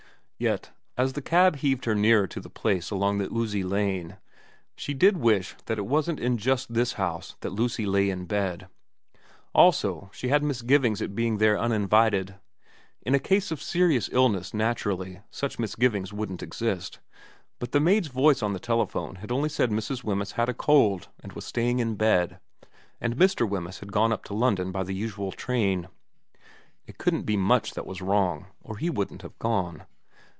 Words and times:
Yet, 0.43 0.71
as 0.97 1.13
the 1.13 1.21
cab 1.21 1.57
heaved 1.57 1.85
her 1.85 1.93
nearer 1.93 2.25
to 2.25 2.39
the 2.39 2.49
place 2.49 2.89
along 2.89 3.19
the 3.19 3.31
oozy 3.31 3.63
lane, 3.63 4.17
she 4.75 4.91
did 4.95 5.17
wish 5.17 5.53
that 5.67 5.77
it 5.77 5.85
wasn't 5.85 6.19
in 6.19 6.39
just 6.39 6.73
this 6.73 6.93
house 6.93 7.35
that 7.41 7.51
Lucy 7.51 7.85
lay 7.85 8.09
in 8.09 8.25
bed. 8.25 8.65
Also 9.53 10.09
she 10.11 10.29
had 10.29 10.41
misgivings 10.41 10.99
at 10.99 11.13
being 11.13 11.37
there 11.37 11.59
uninvited. 11.59 12.39
In 13.03 13.13
a 13.13 13.19
case 13.19 13.51
of 13.51 13.61
serious 13.61 14.09
illness 14.11 14.51
naturally 14.51 15.21
such 15.29 15.59
misgivings 15.59 16.11
wouldn't 16.11 16.41
exist; 16.41 16.97
but 17.59 17.71
the 17.71 17.79
maid's 17.79 18.07
voice 18.07 18.41
on 18.41 18.53
the 18.53 18.59
telephone 18.59 19.17
had 19.17 19.31
only 19.31 19.47
said 19.47 19.69
Mrs. 19.69 20.03
Wemyss 20.03 20.31
had 20.31 20.49
a 20.49 20.55
cold 20.55 21.07
and 21.19 21.33
was 21.33 21.45
staying 21.45 21.77
in 21.77 21.93
bed, 21.93 22.39
and 22.99 23.15
Mr. 23.15 23.47
Wemyss 23.47 23.77
had 23.79 23.91
gone 23.91 24.11
up 24.11 24.23
to 24.23 24.33
London 24.33 24.71
by 24.71 24.81
the 24.81 24.95
usual 24.95 25.31
train. 25.31 25.87
It 26.87 26.97
couldn't 26.97 27.27
be 27.27 27.37
much 27.37 27.75
that 27.75 27.85
was 27.85 28.01
wrong, 28.01 28.47
or 28.63 28.77
he 28.79 28.89
wouldn't 28.89 29.21
have 29.21 29.37
gone. 29.37 29.83